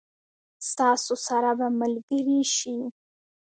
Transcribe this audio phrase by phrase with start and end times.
[0.69, 2.77] ستاسو سره به ملګري شي.